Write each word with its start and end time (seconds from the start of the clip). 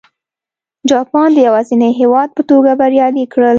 جاپان 0.89 1.29
د 1.33 1.37
یوازیني 1.47 1.89
هېواد 1.99 2.29
په 2.37 2.41
توګه 2.49 2.71
بریالی 2.79 3.25
کړ. 3.33 3.41